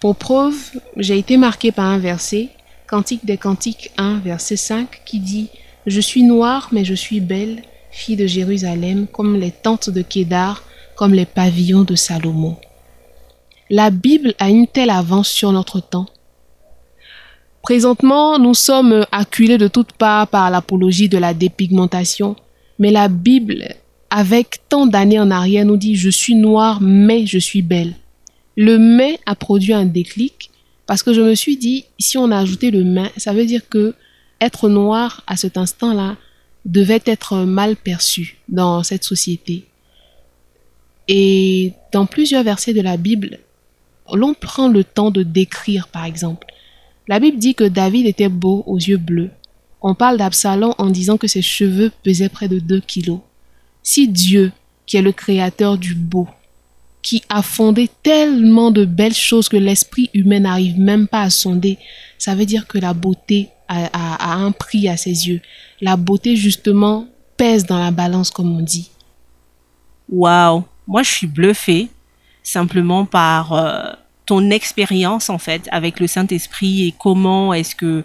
Pour 0.00 0.16
preuve, 0.16 0.56
j'ai 0.96 1.18
été 1.18 1.36
marqué 1.36 1.72
par 1.72 1.86
un 1.86 1.98
verset, 1.98 2.48
Cantique 2.86 3.26
des 3.26 3.36
Cantiques 3.36 3.90
1, 3.98 4.20
verset 4.20 4.56
5, 4.56 5.02
qui 5.04 5.20
dit 5.20 5.48
Je 5.86 6.00
suis 6.00 6.22
noire, 6.22 6.68
mais 6.72 6.84
je 6.84 6.94
suis 6.94 7.20
belle, 7.20 7.62
fille 7.90 8.16
de 8.16 8.26
Jérusalem, 8.26 9.06
comme 9.06 9.38
les 9.38 9.50
tentes 9.50 9.90
de 9.90 10.02
Kédar, 10.02 10.62
comme 10.96 11.14
les 11.14 11.26
pavillons 11.26 11.84
de 11.84 11.94
Salomon. 11.94 12.56
La 13.70 13.90
Bible 13.90 14.34
a 14.38 14.48
une 14.48 14.66
telle 14.66 14.90
avance 14.90 15.28
sur 15.28 15.52
notre 15.52 15.80
temps. 15.80 16.06
Présentement, 17.62 18.38
nous 18.38 18.54
sommes 18.54 19.04
acculés 19.12 19.58
de 19.58 19.68
toutes 19.68 19.92
parts 19.92 20.28
par 20.28 20.50
l'apologie 20.50 21.08
de 21.08 21.18
la 21.18 21.34
dépigmentation, 21.34 22.36
mais 22.78 22.90
la 22.90 23.08
Bible, 23.08 23.74
avec 24.10 24.60
tant 24.68 24.86
d'années 24.86 25.20
en 25.20 25.30
arrière, 25.30 25.64
nous 25.64 25.76
dit 25.76 25.96
Je 25.96 26.10
suis 26.10 26.34
noire, 26.34 26.80
mais 26.80 27.26
je 27.26 27.38
suis 27.38 27.62
belle. 27.62 27.94
Le 28.56 28.78
mais 28.78 29.20
a 29.26 29.34
produit 29.34 29.72
un 29.72 29.84
déclic 29.84 30.50
parce 30.86 31.02
que 31.02 31.12
je 31.12 31.20
me 31.20 31.34
suis 31.34 31.56
dit 31.56 31.84
Si 31.98 32.18
on 32.18 32.30
a 32.30 32.38
ajouté 32.38 32.70
le 32.70 32.84
mais, 32.84 33.12
ça 33.16 33.32
veut 33.32 33.46
dire 33.46 33.68
que 33.68 33.94
être 34.40 34.68
noir 34.68 35.22
à 35.26 35.36
cet 35.36 35.56
instant-là 35.56 36.16
devait 36.64 37.02
être 37.04 37.38
mal 37.38 37.76
perçu 37.76 38.38
dans 38.48 38.82
cette 38.82 39.04
société. 39.04 39.64
Et 41.08 41.72
dans 41.92 42.06
plusieurs 42.06 42.44
versets 42.44 42.74
de 42.74 42.80
la 42.80 42.96
Bible, 42.96 43.38
l'on 44.12 44.34
prend 44.34 44.68
le 44.68 44.84
temps 44.84 45.10
de 45.10 45.22
décrire, 45.22 45.88
par 45.88 46.04
exemple. 46.04 46.46
La 47.08 47.20
Bible 47.20 47.38
dit 47.38 47.54
que 47.54 47.64
David 47.64 48.06
était 48.06 48.28
beau 48.28 48.62
aux 48.66 48.76
yeux 48.76 48.98
bleus. 48.98 49.30
On 49.80 49.94
parle 49.94 50.18
d'Absalom 50.18 50.74
en 50.76 50.90
disant 50.90 51.16
que 51.16 51.26
ses 51.26 51.42
cheveux 51.42 51.90
pesaient 52.02 52.28
près 52.28 52.48
de 52.48 52.58
2 52.58 52.80
kilos. 52.80 53.20
Si 53.88 54.06
Dieu, 54.06 54.52
qui 54.84 54.98
est 54.98 55.02
le 55.02 55.12
créateur 55.12 55.78
du 55.78 55.94
beau, 55.94 56.28
qui 57.00 57.22
a 57.30 57.40
fondé 57.40 57.88
tellement 58.02 58.70
de 58.70 58.84
belles 58.84 59.14
choses 59.14 59.48
que 59.48 59.56
l'esprit 59.56 60.10
humain 60.12 60.40
n'arrive 60.40 60.78
même 60.78 61.08
pas 61.08 61.22
à 61.22 61.30
sonder, 61.30 61.78
ça 62.18 62.34
veut 62.34 62.44
dire 62.44 62.66
que 62.66 62.76
la 62.76 62.92
beauté 62.92 63.48
a, 63.66 64.34
un 64.34 64.52
prix 64.52 64.90
à 64.90 64.98
ses 64.98 65.28
yeux. 65.28 65.40
La 65.80 65.96
beauté, 65.96 66.36
justement, 66.36 67.08
pèse 67.38 67.64
dans 67.64 67.78
la 67.78 67.90
balance, 67.90 68.30
comme 68.30 68.54
on 68.54 68.60
dit. 68.60 68.90
Waouh, 70.10 70.64
moi 70.86 71.02
je 71.02 71.10
suis 71.10 71.26
bluffée 71.26 71.88
simplement 72.42 73.06
par 73.06 73.54
euh, 73.54 73.92
ton 74.26 74.50
expérience 74.50 75.30
en 75.30 75.38
fait 75.38 75.66
avec 75.72 75.98
le 75.98 76.06
Saint-Esprit 76.06 76.88
et 76.88 76.94
comment 76.98 77.54
est-ce 77.54 77.74
que 77.74 78.04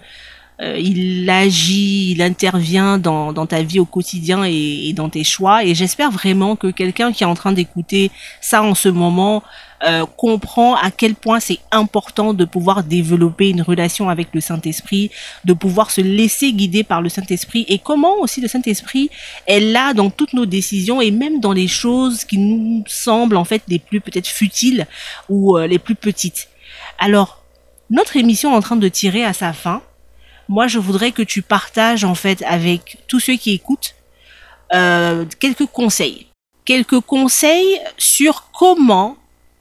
euh, 0.62 0.78
il 0.78 1.30
agit, 1.30 2.12
il 2.12 2.22
intervient 2.22 2.98
dans, 2.98 3.34
dans, 3.34 3.46
ta 3.46 3.64
vie 3.64 3.80
au 3.80 3.86
quotidien 3.86 4.46
et, 4.46 4.90
et 4.90 4.94
dans 4.94 5.10
tes 5.10 5.24
choix. 5.24 5.64
Et 5.64 5.74
j'espère 5.74 6.12
vraiment 6.12 6.56
que 6.56 6.68
quelqu'un 6.68 7.12
qui 7.12 7.24
est 7.24 7.28
en 7.28 7.34
train 7.34 7.52
d'écouter 7.52 8.12
ça 8.42 8.62
en 8.62 8.76
ce 8.76 8.90
moment 8.90 9.44
euh, 9.86 10.06
comprend 10.06 10.76
à 10.76 10.92
quel 10.92 11.14
point 11.14 11.42
c'est 11.42 11.60
important 11.72 12.34
de 12.34 12.46
pouvoir 12.46 12.86
développer 12.86 13.50
une 13.50 13.62
relation 13.62 14.08
avec 14.08 14.30
le 14.34 14.40
Saint-Esprit, 14.40 15.12
de 15.44 15.52
pouvoir 15.52 15.92
se 15.92 16.00
laisser 16.00 16.54
guider 16.54 16.86
par 16.86 17.02
le 17.02 17.10
Saint-Esprit 17.10 17.66
et 17.68 17.80
comment 17.80 18.20
aussi 18.20 18.40
le 18.40 18.48
Saint-Esprit 18.48 19.10
est 19.46 19.60
là 19.60 19.94
dans 19.94 20.10
toutes 20.10 20.34
nos 20.34 20.46
décisions 20.46 21.02
et 21.02 21.12
même 21.12 21.42
dans 21.42 21.52
les 21.52 21.68
choses 21.68 22.24
qui 22.24 22.38
nous 22.38 22.86
semblent 22.88 23.36
en 23.36 23.44
fait 23.44 23.62
les 23.68 23.80
plus 23.80 24.00
peut-être 24.00 24.28
futiles 24.28 24.88
ou 25.28 25.58
euh, 25.58 25.68
les 25.68 25.80
plus 25.80 25.96
petites. 25.96 26.48
Alors, 26.98 27.44
notre 27.90 28.16
émission 28.16 28.54
est 28.54 28.56
en 28.56 28.62
train 28.62 28.78
de 28.78 28.88
tirer 28.88 29.26
à 29.26 29.34
sa 29.34 29.52
fin. 29.52 29.82
Moi, 30.54 30.68
je 30.68 30.78
voudrais 30.78 31.12
que 31.12 31.24
tu 31.24 31.42
partages 31.42 32.04
en 32.04 32.14
fait 32.14 32.44
avec 32.44 33.00
tous 33.08 33.20
ceux 33.20 33.38
qui 33.38 33.54
écoutent 33.56 33.96
euh, 34.72 35.26
quelques 35.40 35.66
conseils. 35.66 36.28
Quelques 36.64 37.00
conseils 37.00 37.80
sur 37.98 38.52
comment 38.52 39.18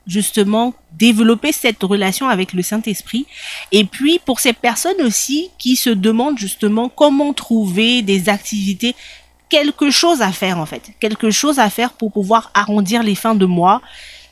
justement 0.06 0.74
développer 0.92 1.50
cette 1.50 1.82
relation 1.82 2.28
avec 2.28 2.52
le 2.52 2.60
Saint-Esprit. 2.60 3.24
Et 3.72 3.84
puis 3.84 4.20
pour 4.26 4.38
ces 4.38 4.52
personnes 4.52 5.00
aussi 5.00 5.48
qui 5.58 5.76
se 5.76 5.88
demandent 5.88 6.36
justement 6.38 6.90
comment 6.90 7.32
trouver 7.32 8.02
des 8.02 8.28
activités, 8.28 8.94
quelque 9.48 9.90
chose 9.90 10.20
à 10.20 10.30
faire 10.30 10.58
en 10.58 10.66
fait, 10.66 10.90
quelque 11.00 11.30
chose 11.30 11.58
à 11.58 11.70
faire 11.70 11.94
pour 11.94 12.12
pouvoir 12.12 12.50
arrondir 12.52 13.02
les 13.02 13.14
fins 13.14 13.34
de 13.34 13.46
mois 13.46 13.80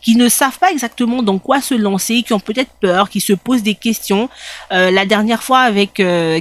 qui 0.01 0.17
ne 0.17 0.29
savent 0.29 0.59
pas 0.59 0.71
exactement 0.71 1.23
dans 1.23 1.39
quoi 1.39 1.61
se 1.61 1.75
lancer, 1.75 2.23
qui 2.23 2.33
ont 2.33 2.41
peut-être 2.41 2.71
peur, 2.81 3.11
qui 3.11 3.21
se 3.21 3.33
posent 3.33 3.63
des 3.63 3.75
questions. 3.75 4.29
Euh, 4.73 4.91
la 4.91 5.07
dernière 5.07 5.43
fois 5.43 5.61
avec 5.61 6.01
euh, 6.01 6.41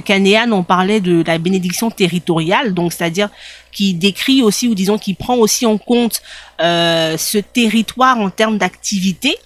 on 0.50 0.62
parlait 0.62 1.00
de 1.00 1.22
la 1.26 1.38
bénédiction 1.38 1.90
territoriale, 1.90 2.74
donc 2.74 2.92
c'est-à-dire 2.92 3.30
qui 3.72 3.94
décrit 3.94 4.42
aussi 4.42 4.68
ou 4.68 4.74
disons 4.74 4.98
qui 4.98 5.14
prend 5.14 5.36
aussi 5.36 5.66
en 5.66 5.78
compte 5.78 6.22
euh, 6.60 7.16
ce 7.16 7.38
territoire 7.38 8.18
en 8.18 8.30
termes 8.30 8.58
d'activité. 8.58 9.36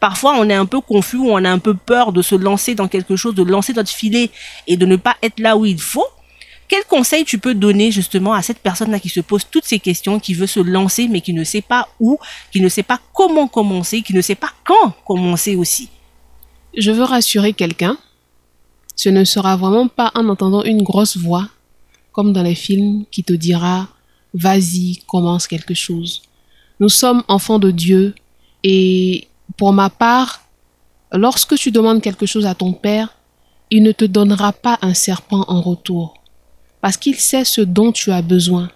Parfois, 0.00 0.36
on 0.38 0.48
est 0.50 0.54
un 0.54 0.66
peu 0.66 0.80
confus 0.80 1.16
ou 1.16 1.30
on 1.30 1.44
a 1.44 1.50
un 1.50 1.58
peu 1.58 1.74
peur 1.74 2.12
de 2.12 2.20
se 2.20 2.34
lancer 2.34 2.74
dans 2.74 2.88
quelque 2.88 3.16
chose, 3.16 3.34
de 3.34 3.42
lancer 3.42 3.72
notre 3.72 3.90
filet 3.90 4.30
et 4.66 4.76
de 4.76 4.84
ne 4.84 4.96
pas 4.96 5.16
être 5.22 5.40
là 5.40 5.56
où 5.56 5.64
il 5.64 5.80
faut. 5.80 6.06
Quel 6.74 6.86
conseil 6.86 7.24
tu 7.24 7.38
peux 7.38 7.54
donner 7.54 7.92
justement 7.92 8.34
à 8.34 8.42
cette 8.42 8.58
personne-là 8.58 8.98
qui 8.98 9.08
se 9.08 9.20
pose 9.20 9.46
toutes 9.48 9.64
ces 9.64 9.78
questions, 9.78 10.18
qui 10.18 10.34
veut 10.34 10.48
se 10.48 10.58
lancer 10.58 11.06
mais 11.06 11.20
qui 11.20 11.32
ne 11.32 11.44
sait 11.44 11.60
pas 11.60 11.86
où, 12.00 12.18
qui 12.50 12.60
ne 12.60 12.68
sait 12.68 12.82
pas 12.82 12.98
comment 13.12 13.46
commencer, 13.46 14.02
qui 14.02 14.12
ne 14.12 14.20
sait 14.20 14.34
pas 14.34 14.50
quand 14.66 14.92
commencer 15.06 15.54
aussi? 15.54 15.88
Je 16.76 16.90
veux 16.90 17.04
rassurer 17.04 17.52
quelqu'un. 17.52 17.96
Ce 18.96 19.08
ne 19.08 19.22
sera 19.22 19.56
vraiment 19.56 19.86
pas 19.86 20.10
en 20.16 20.28
entendant 20.28 20.64
une 20.64 20.82
grosse 20.82 21.16
voix, 21.16 21.48
comme 22.10 22.32
dans 22.32 22.42
les 22.42 22.56
films, 22.56 23.04
qui 23.12 23.22
te 23.22 23.34
dira 23.34 23.86
Vas-y, 24.34 24.96
commence 25.06 25.46
quelque 25.46 25.74
chose. 25.74 26.22
Nous 26.80 26.88
sommes 26.88 27.22
enfants 27.28 27.60
de 27.60 27.70
Dieu 27.70 28.16
et 28.64 29.28
pour 29.56 29.72
ma 29.72 29.90
part, 29.90 30.42
lorsque 31.12 31.54
tu 31.54 31.70
demandes 31.70 32.02
quelque 32.02 32.26
chose 32.26 32.46
à 32.46 32.56
ton 32.56 32.72
Père, 32.72 33.16
il 33.70 33.84
ne 33.84 33.92
te 33.92 34.04
donnera 34.04 34.52
pas 34.52 34.80
un 34.82 34.92
serpent 34.92 35.44
en 35.46 35.60
retour 35.60 36.23
parce 36.84 36.98
qu'il 36.98 37.14
sait 37.14 37.46
ce 37.46 37.62
dont 37.62 37.92
tu 37.92 38.12
as 38.12 38.20
besoin. 38.20 38.68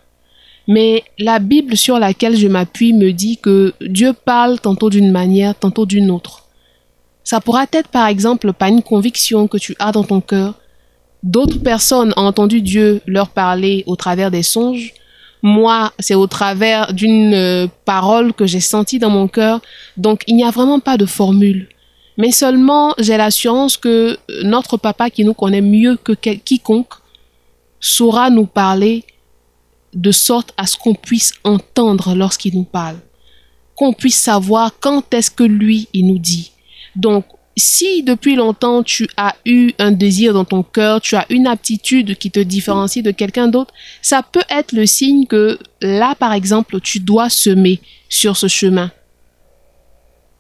Mais 0.67 1.05
la 1.19 1.41
Bible 1.41 1.77
sur 1.77 1.99
laquelle 1.99 2.39
je 2.39 2.49
m'appuie 2.49 2.95
me 2.95 3.13
dit 3.13 3.37
que 3.37 3.75
Dieu 3.83 4.15
parle 4.15 4.61
tantôt 4.61 4.89
d'une 4.89 5.13
manière, 5.13 5.55
tantôt 5.55 5.85
d'une 5.85 6.11
autre. 6.11 6.47
Ça 7.23 7.43
pourra 7.43 7.67
être 7.71 7.89
par 7.89 8.07
exemple 8.07 8.55
pas 8.55 8.71
une 8.71 8.83
conviction 8.83 9.47
que 9.47 9.59
tu 9.59 9.77
as 9.79 9.93
dans 9.93 10.05
ton 10.05 10.23
cœur. 10.23 10.55
D'autres 11.23 11.59
personnes 11.59 12.15
ont 12.17 12.25
entendu 12.25 12.63
Dieu 12.63 13.03
leur 13.05 13.29
parler 13.29 13.85
au 13.87 13.95
travers 13.95 14.31
des 14.31 14.43
songes. 14.43 14.95
Moi, 15.43 15.93
c'est 15.99 16.15
au 16.15 16.27
travers 16.27 16.95
d'une 16.95 17.35
euh, 17.35 17.67
parole 17.85 18.33
que 18.33 18.47
j'ai 18.47 18.61
sentie 18.61 18.99
dans 18.99 19.11
mon 19.11 19.29
cœur. 19.29 19.61
Donc, 19.99 20.23
il 20.27 20.35
n'y 20.35 20.45
a 20.45 20.51
vraiment 20.51 20.81
pas 20.81 20.97
de 20.97 21.05
formule. 21.05 21.69
Mais 22.17 22.31
seulement, 22.31 22.95
j'ai 22.97 23.19
l'assurance 23.19 23.77
que 23.77 24.17
notre 24.45 24.79
papa 24.79 25.11
qui 25.11 25.27
nous 25.27 25.35
connaît 25.35 25.61
mieux 25.61 25.99
que 26.03 26.13
quiconque 26.13 26.95
saura 27.81 28.31
nous 28.31 28.47
parler 28.47 29.05
de 29.95 30.13
sorte 30.13 30.53
à 30.57 30.67
ce 30.67 30.77
qu'on 30.77 30.95
puisse 30.95 31.33
entendre 31.45 32.15
lorsqu'il 32.15 32.55
nous 32.55 32.65
parle, 32.65 32.99
qu'on 33.75 33.93
puisse 33.93 34.19
savoir 34.19 34.73
quand 34.81 35.13
est-ce 35.15 35.31
que 35.31 35.45
lui, 35.45 35.89
il 35.93 36.07
nous 36.07 36.19
dit. 36.19 36.53
Donc, 36.97 37.25
si 37.57 38.03
depuis 38.05 38.37
longtemps 38.37 38.83
tu 38.83 39.09
as 39.17 39.35
eu 39.45 39.73
un 39.79 39.91
désir 39.91 40.33
dans 40.33 40.45
ton 40.45 40.63
cœur, 40.63 41.01
tu 41.01 41.17
as 41.17 41.27
une 41.29 41.47
aptitude 41.47 42.17
qui 42.17 42.31
te 42.31 42.39
différencie 42.39 43.03
de 43.03 43.11
quelqu'un 43.11 43.49
d'autre, 43.49 43.75
ça 44.01 44.23
peut 44.23 44.45
être 44.49 44.73
le 44.73 44.87
signe 44.87 45.27
que 45.27 45.59
là, 45.81 46.15
par 46.15 46.33
exemple, 46.33 46.81
tu 46.81 47.01
dois 47.01 47.31
semer 47.31 47.81
sur 48.09 48.37
ce 48.37 48.47
chemin. 48.47 48.91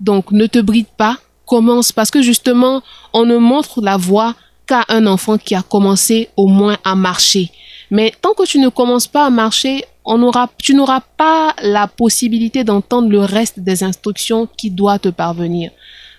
Donc, 0.00 0.30
ne 0.30 0.47
te 0.47 0.61
bride 0.61 0.87
pas, 0.97 1.18
commence, 1.45 1.90
parce 1.90 2.11
que 2.11 2.23
justement, 2.23 2.83
on 3.12 3.25
ne 3.25 3.37
montre 3.37 3.80
la 3.80 3.97
voie 3.97 4.37
qu'à 4.68 4.84
un 4.88 5.06
enfant 5.06 5.38
qui 5.38 5.54
a 5.54 5.62
commencé 5.62 6.28
au 6.37 6.46
moins 6.46 6.76
à 6.84 6.94
marcher. 6.94 7.50
Mais 7.90 8.12
tant 8.20 8.34
que 8.34 8.46
tu 8.46 8.58
ne 8.58 8.68
commences 8.68 9.06
pas 9.06 9.25
à 9.25 9.30
marcher, 9.30 9.84
on 10.04 10.30
tu 10.58 10.75
n'auras 10.75 11.00
pas 11.00 11.54
la 11.62 11.87
possibilité 11.87 12.64
d'entendre 12.64 13.10
le 13.10 13.20
reste 13.20 13.60
des 13.60 13.82
instructions 13.82 14.48
qui 14.56 14.70
doivent 14.70 15.00
te 15.00 15.08
parvenir. 15.08 15.70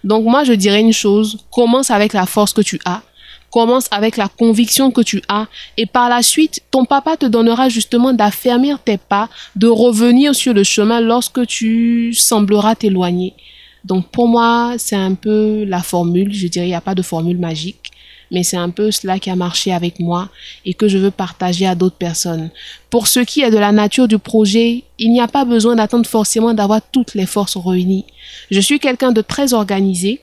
Donc 0.03 0.25
moi, 0.25 0.44
je 0.44 0.53
dirais 0.53 0.82
une 0.82 0.94
chose, 0.94 1.39
commence 1.51 1.91
avec 1.91 2.13
la 2.13 2.25
force 2.25 2.53
que 2.53 2.62
tu 2.62 2.79
as, 2.86 3.01
commence 3.51 3.88
avec 3.91 4.15
la 4.15 4.27
conviction 4.27 4.91
que 4.91 5.01
tu 5.01 5.22
as, 5.27 5.48
et 5.75 5.86
par 5.86 6.08
la 6.08 6.22
suite, 6.22 6.62
ton 6.70 6.86
papa 6.86 7.18
te 7.18 7.25
donnera 7.25 7.68
justement 7.70 8.13
d'affermir 8.13 8.79
tes 8.79 8.98
pas, 8.98 9.27
de 9.56 9.68
revenir 9.68 10.36
sur 10.36 10.53
le 10.53 10.63
chemin 10.63 11.01
lorsque 11.01 11.46
tu 11.48 12.13
sembleras 12.13 12.75
t'éloigner. 12.75 13.34
Donc 13.84 14.10
pour 14.10 14.27
moi, 14.27 14.74
c'est 14.77 14.96
un 14.96 15.15
peu 15.15 15.63
la 15.65 15.82
formule, 15.82 16.32
je 16.32 16.48
dirais, 16.48 16.68
il 16.68 16.70
n'y 16.70 16.75
a 16.75 16.82
pas 16.82 16.96
de 16.96 17.01
formule 17.01 17.39
magique 17.39 17.91
mais 18.31 18.43
c'est 18.43 18.57
un 18.57 18.69
peu 18.69 18.91
cela 18.91 19.19
qui 19.19 19.29
a 19.29 19.36
marché 19.36 19.71
avec 19.71 20.00
moi 20.00 20.29
et 20.65 20.74
que 20.74 20.88
je 20.88 20.98
veux 20.98 21.12
partager 21.12 21.65
à 21.65 21.75
d'autres 21.75 21.95
personnes. 21.95 22.50
Pour 22.89 23.07
ce 23.07 23.19
qui 23.19 23.41
est 23.41 23.51
de 23.51 23.57
la 23.57 23.71
nature 23.71 24.07
du 24.07 24.19
projet, 24.19 24.83
il 24.98 25.12
n'y 25.12 25.21
a 25.21 25.27
pas 25.27 25.45
besoin 25.45 25.75
d'attendre 25.75 26.07
forcément 26.07 26.53
d'avoir 26.53 26.81
toutes 26.91 27.15
les 27.15 27.25
forces 27.25 27.57
réunies. 27.57 28.05
Je 28.51 28.59
suis 28.59 28.79
quelqu'un 28.79 29.12
de 29.12 29.21
très 29.21 29.53
organisé, 29.53 30.21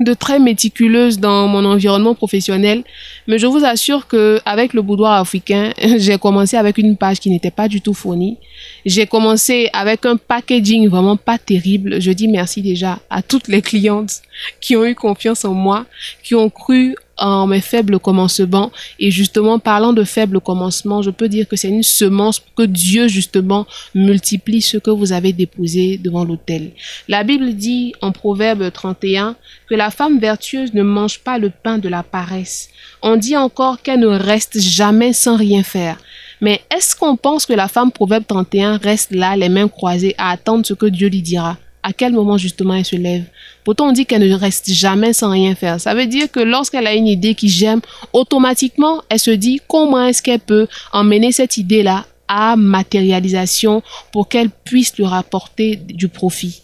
de 0.00 0.14
très 0.14 0.38
méticuleuse 0.38 1.18
dans 1.18 1.46
mon 1.46 1.64
environnement 1.64 2.14
professionnel, 2.14 2.82
mais 3.26 3.38
je 3.38 3.46
vous 3.46 3.64
assure 3.64 4.06
que 4.08 4.40
avec 4.44 4.72
le 4.74 4.82
boudoir 4.82 5.20
africain, 5.20 5.72
j'ai 5.98 6.18
commencé 6.18 6.56
avec 6.56 6.78
une 6.78 6.96
page 6.96 7.20
qui 7.20 7.30
n'était 7.30 7.50
pas 7.50 7.68
du 7.68 7.80
tout 7.80 7.94
fournie. 7.94 8.38
J'ai 8.84 9.06
commencé 9.06 9.70
avec 9.72 10.04
un 10.06 10.16
packaging 10.16 10.88
vraiment 10.88 11.16
pas 11.16 11.38
terrible. 11.38 12.00
Je 12.00 12.10
dis 12.10 12.28
merci 12.28 12.62
déjà 12.62 12.98
à 13.10 13.22
toutes 13.22 13.48
les 13.48 13.62
clientes 13.62 14.22
qui 14.60 14.76
ont 14.76 14.84
eu 14.84 14.94
confiance 14.94 15.44
en 15.44 15.54
moi, 15.54 15.86
qui 16.22 16.34
ont 16.34 16.50
cru 16.50 16.96
en 17.22 17.46
mes 17.46 17.60
faibles 17.60 17.98
commencements. 17.98 18.72
Et 18.98 19.10
justement, 19.10 19.58
parlant 19.58 19.92
de 19.92 20.04
faibles 20.04 20.40
commencements, 20.40 21.02
je 21.02 21.10
peux 21.10 21.28
dire 21.28 21.46
que 21.48 21.56
c'est 21.56 21.68
une 21.68 21.84
semence 21.84 22.42
que 22.56 22.64
Dieu, 22.64 23.08
justement, 23.08 23.66
multiplie 23.94 24.60
ce 24.60 24.76
que 24.76 24.90
vous 24.90 25.12
avez 25.12 25.32
déposé 25.32 25.98
devant 25.98 26.24
l'autel. 26.24 26.72
La 27.08 27.22
Bible 27.22 27.54
dit 27.54 27.94
en 28.02 28.10
Proverbe 28.10 28.70
31 28.72 29.36
que 29.68 29.74
la 29.74 29.90
femme 29.90 30.18
vertueuse 30.18 30.74
ne 30.74 30.82
mange 30.82 31.20
pas 31.20 31.38
le 31.38 31.50
pain 31.50 31.78
de 31.78 31.88
la 31.88 32.02
paresse. 32.02 32.68
On 33.02 33.16
dit 33.16 33.36
encore 33.36 33.80
qu'elle 33.82 34.00
ne 34.00 34.08
reste 34.08 34.60
jamais 34.60 35.12
sans 35.12 35.36
rien 35.36 35.62
faire. 35.62 35.98
Mais 36.40 36.60
est-ce 36.74 36.96
qu'on 36.96 37.16
pense 37.16 37.46
que 37.46 37.52
la 37.52 37.68
femme 37.68 37.92
Proverbe 37.92 38.24
31 38.26 38.78
reste 38.78 39.12
là, 39.12 39.36
les 39.36 39.48
mains 39.48 39.68
croisées, 39.68 40.16
à 40.18 40.30
attendre 40.30 40.66
ce 40.66 40.74
que 40.74 40.86
Dieu 40.86 41.08
lui 41.08 41.22
dira? 41.22 41.56
À 41.82 41.92
quel 41.92 42.12
moment 42.12 42.38
justement 42.38 42.74
elle 42.74 42.84
se 42.84 42.96
lève? 42.96 43.24
Pourtant, 43.64 43.88
on 43.88 43.92
dit 43.92 44.06
qu'elle 44.06 44.28
ne 44.28 44.34
reste 44.34 44.72
jamais 44.72 45.12
sans 45.12 45.30
rien 45.30 45.54
faire. 45.54 45.80
Ça 45.80 45.94
veut 45.94 46.06
dire 46.06 46.30
que 46.30 46.40
lorsqu'elle 46.40 46.86
a 46.86 46.94
une 46.94 47.08
idée 47.08 47.34
qui 47.34 47.48
j'aime, 47.48 47.80
automatiquement, 48.12 49.02
elle 49.08 49.18
se 49.18 49.32
dit 49.32 49.60
comment 49.68 50.04
est-ce 50.04 50.22
qu'elle 50.22 50.40
peut 50.40 50.68
emmener 50.92 51.32
cette 51.32 51.56
idée-là 51.56 52.06
à 52.28 52.56
matérialisation 52.56 53.82
pour 54.12 54.28
qu'elle 54.28 54.48
puisse 54.48 54.96
lui 54.96 55.04
rapporter 55.04 55.76
du 55.76 56.08
profit. 56.08 56.62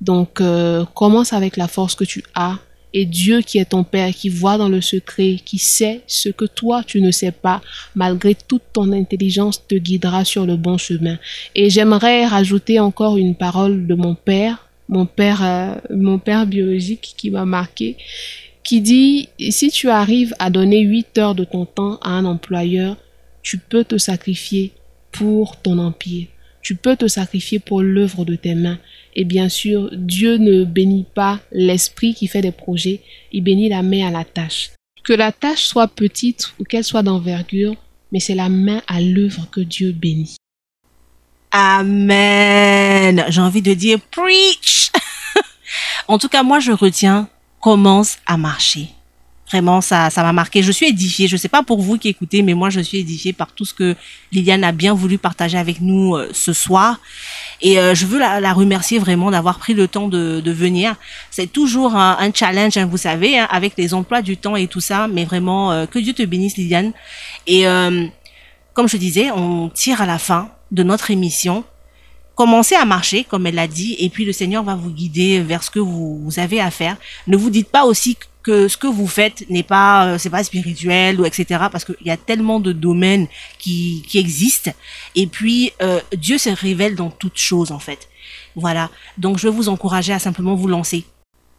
Donc, 0.00 0.40
euh, 0.40 0.84
commence 0.94 1.32
avec 1.32 1.56
la 1.56 1.66
force 1.66 1.96
que 1.96 2.04
tu 2.04 2.22
as 2.34 2.58
et 2.94 3.04
Dieu 3.04 3.40
qui 3.42 3.58
est 3.58 3.70
ton 3.70 3.84
Père, 3.84 4.14
qui 4.14 4.28
voit 4.28 4.58
dans 4.58 4.68
le 4.68 4.80
secret, 4.80 5.36
qui 5.44 5.58
sait 5.58 6.00
ce 6.06 6.28
que 6.28 6.44
toi 6.44 6.82
tu 6.84 7.00
ne 7.00 7.10
sais 7.10 7.32
pas, 7.32 7.60
malgré 7.94 8.34
toute 8.34 8.62
ton 8.72 8.92
intelligence, 8.92 9.66
te 9.66 9.74
guidera 9.74 10.24
sur 10.24 10.46
le 10.46 10.56
bon 10.56 10.78
chemin. 10.78 11.18
Et 11.54 11.70
j'aimerais 11.70 12.26
rajouter 12.26 12.78
encore 12.80 13.16
une 13.16 13.34
parole 13.34 13.86
de 13.86 13.94
mon 13.94 14.14
Père, 14.14 14.68
mon 14.88 15.06
Père, 15.06 15.42
euh, 15.42 15.74
mon 15.90 16.18
Père 16.18 16.46
biologique 16.46 17.14
qui 17.16 17.30
m'a 17.30 17.44
marqué, 17.44 17.96
qui 18.64 18.80
dit, 18.80 19.28
si 19.50 19.70
tu 19.70 19.88
arrives 19.88 20.34
à 20.38 20.50
donner 20.50 20.80
8 20.80 21.18
heures 21.18 21.34
de 21.34 21.44
ton 21.44 21.64
temps 21.64 21.98
à 22.02 22.10
un 22.10 22.24
employeur, 22.24 22.96
tu 23.42 23.58
peux 23.58 23.84
te 23.84 23.96
sacrifier 23.96 24.72
pour 25.12 25.56
ton 25.56 25.78
empire. 25.78 26.26
Tu 26.60 26.74
peux 26.74 26.96
te 26.96 27.08
sacrifier 27.08 27.60
pour 27.60 27.82
l'œuvre 27.82 28.24
de 28.24 28.34
tes 28.34 28.54
mains. 28.54 28.78
Et 29.18 29.24
bien 29.24 29.48
sûr, 29.48 29.90
Dieu 29.92 30.36
ne 30.36 30.62
bénit 30.62 31.04
pas 31.12 31.40
l'esprit 31.50 32.14
qui 32.14 32.28
fait 32.28 32.40
des 32.40 32.52
projets, 32.52 33.00
il 33.32 33.42
bénit 33.42 33.68
la 33.68 33.82
main 33.82 34.06
à 34.06 34.10
la 34.12 34.24
tâche. 34.24 34.70
Que 35.02 35.12
la 35.12 35.32
tâche 35.32 35.64
soit 35.64 35.88
petite 35.88 36.54
ou 36.60 36.64
qu'elle 36.64 36.84
soit 36.84 37.02
d'envergure, 37.02 37.74
mais 38.12 38.20
c'est 38.20 38.36
la 38.36 38.48
main 38.48 38.80
à 38.86 39.00
l'œuvre 39.00 39.48
que 39.50 39.60
Dieu 39.60 39.90
bénit. 39.90 40.36
Amen. 41.50 43.24
J'ai 43.28 43.40
envie 43.40 43.60
de 43.60 43.74
dire 43.74 43.98
preach. 44.12 44.92
en 46.06 46.18
tout 46.18 46.28
cas, 46.28 46.44
moi, 46.44 46.60
je 46.60 46.70
retiens 46.70 47.28
commence 47.60 48.18
à 48.24 48.36
marcher. 48.36 48.86
Vraiment, 49.50 49.80
ça, 49.80 50.10
ça 50.10 50.22
m'a 50.22 50.32
marqué. 50.32 50.62
Je 50.62 50.72
suis 50.72 50.86
édifiée. 50.86 51.26
Je 51.26 51.36
sais 51.36 51.48
pas 51.48 51.62
pour 51.62 51.80
vous 51.80 51.96
qui 51.96 52.08
écoutez, 52.08 52.42
mais 52.42 52.54
moi, 52.54 52.68
je 52.68 52.80
suis 52.80 52.98
édifiée 52.98 53.32
par 53.32 53.52
tout 53.52 53.64
ce 53.64 53.72
que 53.72 53.96
Liliane 54.30 54.62
a 54.62 54.72
bien 54.72 54.92
voulu 54.92 55.16
partager 55.16 55.56
avec 55.56 55.80
nous 55.80 56.16
euh, 56.16 56.28
ce 56.32 56.52
soir. 56.52 57.00
Et 57.62 57.78
euh, 57.78 57.94
je 57.94 58.04
veux 58.04 58.18
la, 58.18 58.52
remercier 58.52 58.98
vraiment 58.98 59.30
d'avoir 59.30 59.58
pris 59.58 59.72
le 59.72 59.88
temps 59.88 60.08
de, 60.08 60.40
de 60.40 60.50
venir. 60.52 60.96
C'est 61.30 61.50
toujours 61.50 61.96
un, 61.96 62.30
challenge, 62.34 62.76
hein, 62.76 62.86
vous 62.86 62.98
savez, 62.98 63.38
hein, 63.38 63.48
avec 63.50 63.72
les 63.78 63.94
emplois 63.94 64.20
du 64.20 64.36
temps 64.36 64.54
et 64.54 64.66
tout 64.66 64.80
ça. 64.80 65.08
Mais 65.08 65.24
vraiment, 65.24 65.72
euh, 65.72 65.86
que 65.86 65.98
Dieu 65.98 66.12
te 66.12 66.22
bénisse, 66.22 66.56
Liliane. 66.56 66.92
Et 67.46 67.64
comme 68.74 68.88
je 68.88 68.96
disais, 68.96 69.30
on 69.30 69.70
tire 69.70 70.02
à 70.02 70.06
la 70.06 70.18
fin 70.18 70.50
de 70.70 70.82
notre 70.82 71.10
émission. 71.10 71.64
Commencez 72.38 72.76
à 72.76 72.84
marcher, 72.84 73.24
comme 73.24 73.48
elle 73.48 73.56
l'a 73.56 73.66
dit, 73.66 73.96
et 73.98 74.08
puis 74.10 74.24
le 74.24 74.30
Seigneur 74.30 74.62
va 74.62 74.76
vous 74.76 74.90
guider 74.90 75.40
vers 75.40 75.64
ce 75.64 75.72
que 75.72 75.80
vous, 75.80 76.30
avez 76.36 76.60
à 76.60 76.70
faire. 76.70 76.96
Ne 77.26 77.36
vous 77.36 77.50
dites 77.50 77.68
pas 77.68 77.84
aussi 77.84 78.16
que 78.44 78.68
ce 78.68 78.76
que 78.76 78.86
vous 78.86 79.08
faites 79.08 79.50
n'est 79.50 79.64
pas 79.64 80.06
euh, 80.06 80.18
c'est 80.18 80.30
pas 80.30 80.44
spirituel 80.44 81.20
ou 81.20 81.24
etc 81.24 81.64
parce 81.72 81.84
qu'il 81.84 81.96
y 82.06 82.10
a 82.10 82.16
tellement 82.16 82.60
de 82.60 82.70
domaines 82.70 83.26
qui, 83.58 84.04
qui 84.06 84.18
existent. 84.18 84.70
Et 85.16 85.26
puis 85.26 85.72
euh, 85.82 86.00
Dieu 86.16 86.38
se 86.38 86.50
révèle 86.50 86.94
dans 86.94 87.10
toutes 87.10 87.38
choses 87.38 87.72
en 87.72 87.80
fait. 87.80 88.08
Voilà. 88.54 88.88
Donc 89.16 89.38
je 89.38 89.48
vais 89.48 89.52
vous 89.52 89.68
encourager 89.68 90.12
à 90.12 90.20
simplement 90.20 90.54
vous 90.54 90.68
lancer. 90.68 91.04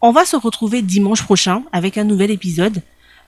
On 0.00 0.12
va 0.12 0.24
se 0.24 0.36
retrouver 0.36 0.80
dimanche 0.80 1.22
prochain 1.22 1.62
avec 1.72 1.98
un 1.98 2.04
nouvel 2.04 2.30
épisode. 2.30 2.82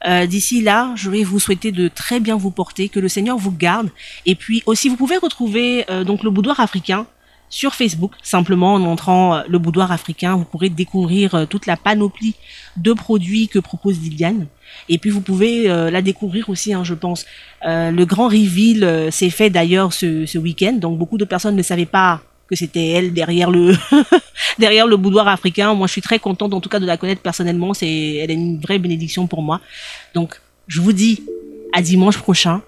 Euh, 0.06 0.24
D'ici 0.24 0.62
là, 0.62 0.94
je 0.96 1.10
vais 1.10 1.22
vous 1.22 1.38
souhaiter 1.38 1.70
de 1.70 1.88
très 1.88 2.18
bien 2.18 2.38
vous 2.38 2.50
porter, 2.50 2.88
que 2.88 2.98
le 2.98 3.10
Seigneur 3.10 3.36
vous 3.36 3.52
garde. 3.52 3.90
Et 4.24 4.36
puis 4.36 4.62
aussi, 4.64 4.88
vous 4.88 4.96
pouvez 4.96 5.18
retrouver 5.18 5.84
donc 6.06 6.22
le 6.22 6.30
boudoir 6.30 6.58
africain 6.58 7.06
sur 7.52 7.74
Facebook, 7.74 8.12
simplement 8.22 8.74
en 8.74 8.82
entrant 8.84 9.34
euh, 9.34 9.42
le 9.46 9.58
boudoir 9.58 9.92
africain, 9.92 10.36
vous 10.36 10.46
pourrez 10.46 10.70
découvrir 10.70 11.34
euh, 11.34 11.44
toute 11.44 11.66
la 11.66 11.76
panoplie 11.76 12.34
de 12.78 12.94
produits 12.94 13.46
que 13.46 13.58
propose 13.58 14.00
Liliane. 14.00 14.46
Et 14.88 14.96
puis 14.96 15.10
vous 15.10 15.20
pouvez 15.20 15.70
euh, 15.70 15.90
la 15.90 16.00
découvrir 16.00 16.48
aussi, 16.48 16.72
hein, 16.72 16.82
je 16.82 16.94
pense. 16.94 17.26
le 17.62 18.04
grand 18.04 18.28
reveal 18.28 19.12
s'est 19.12 19.30
fait 19.30 19.50
d'ailleurs 19.50 19.92
ce, 19.92 20.24
ce 20.24 20.38
week-end, 20.38 20.72
donc 20.72 20.98
beaucoup 20.98 21.18
de 21.18 21.26
personnes 21.26 21.54
ne 21.54 21.62
savaient 21.62 21.84
pas 21.84 22.22
que 22.48 22.56
c'était 22.56 22.88
elle 22.88 23.12
derrière 23.12 23.50
le 23.50 23.74
derrière 24.58 24.86
le 24.86 24.96
boudoir 24.96 25.28
africain. 25.28 25.74
Moi, 25.74 25.86
je 25.88 25.92
suis 25.92 26.02
très 26.02 26.18
contente 26.18 26.54
en 26.54 26.60
tout 26.60 26.70
cas 26.70 26.80
de 26.80 26.86
la 26.86 26.96
connaître 26.96 27.20
personnellement. 27.20 27.74
C'est 27.74 28.16
elle 28.16 28.30
est 28.30 28.34
une 28.34 28.60
vraie 28.60 28.78
bénédiction 28.78 29.26
pour 29.26 29.42
moi. 29.42 29.60
Donc, 30.14 30.40
je 30.68 30.80
vous 30.80 30.92
dis 30.92 31.22
à 31.74 31.82
dimanche 31.82 32.18
prochain. 32.18 32.62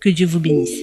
Que 0.00 0.08
Dieu 0.08 0.26
vous 0.26 0.40
bénisse. 0.40 0.80